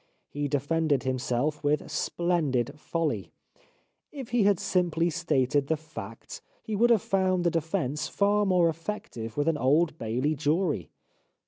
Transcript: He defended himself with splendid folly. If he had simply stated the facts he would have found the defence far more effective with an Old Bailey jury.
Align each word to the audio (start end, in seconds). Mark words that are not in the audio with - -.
He 0.31 0.47
defended 0.47 1.03
himself 1.03 1.63
with 1.63 1.91
splendid 1.91 2.79
folly. 2.79 3.29
If 4.11 4.29
he 4.29 4.45
had 4.45 4.59
simply 4.59 5.11
stated 5.11 5.67
the 5.67 5.77
facts 5.77 6.41
he 6.63 6.75
would 6.75 6.89
have 6.89 7.03
found 7.03 7.43
the 7.43 7.51
defence 7.51 8.07
far 8.07 8.43
more 8.43 8.67
effective 8.67 9.37
with 9.37 9.47
an 9.47 9.59
Old 9.59 9.99
Bailey 9.99 10.33
jury. 10.33 10.89